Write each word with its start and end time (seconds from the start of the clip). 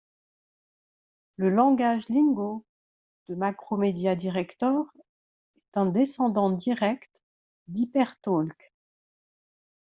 Le 1.35 1.51
langage 1.51 2.09
Lingo 2.09 2.65
de 3.29 3.35
Macromedia 3.35 4.15
Director 4.15 4.87
est 5.57 5.77
un 5.77 5.85
descendant 5.85 6.49
direct 6.49 7.21
d'HyperTalk. 7.67 8.73